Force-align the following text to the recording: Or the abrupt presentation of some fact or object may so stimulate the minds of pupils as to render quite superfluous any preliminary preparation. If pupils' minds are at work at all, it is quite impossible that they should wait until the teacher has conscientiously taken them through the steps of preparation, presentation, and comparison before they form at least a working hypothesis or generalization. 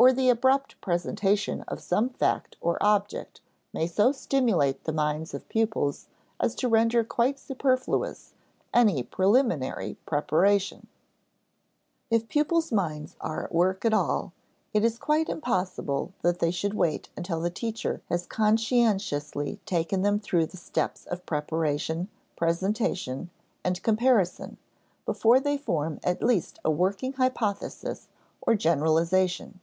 Or 0.00 0.12
the 0.12 0.30
abrupt 0.30 0.80
presentation 0.80 1.62
of 1.62 1.80
some 1.82 2.08
fact 2.10 2.56
or 2.60 2.78
object 2.80 3.40
may 3.74 3.88
so 3.88 4.12
stimulate 4.12 4.84
the 4.84 4.92
minds 4.92 5.34
of 5.34 5.48
pupils 5.48 6.06
as 6.40 6.54
to 6.54 6.68
render 6.68 7.02
quite 7.02 7.36
superfluous 7.36 8.32
any 8.72 9.02
preliminary 9.02 9.96
preparation. 10.06 10.86
If 12.10 12.28
pupils' 12.28 12.70
minds 12.70 13.16
are 13.20 13.42
at 13.46 13.52
work 13.52 13.84
at 13.84 13.92
all, 13.92 14.32
it 14.72 14.84
is 14.84 15.00
quite 15.00 15.28
impossible 15.28 16.12
that 16.22 16.38
they 16.38 16.52
should 16.52 16.74
wait 16.74 17.08
until 17.16 17.40
the 17.40 17.50
teacher 17.50 18.00
has 18.08 18.24
conscientiously 18.24 19.58
taken 19.66 20.02
them 20.02 20.20
through 20.20 20.46
the 20.46 20.56
steps 20.56 21.06
of 21.06 21.26
preparation, 21.26 22.06
presentation, 22.36 23.30
and 23.64 23.82
comparison 23.82 24.58
before 25.04 25.40
they 25.40 25.58
form 25.58 25.98
at 26.04 26.22
least 26.22 26.60
a 26.64 26.70
working 26.70 27.14
hypothesis 27.14 28.06
or 28.40 28.54
generalization. 28.54 29.58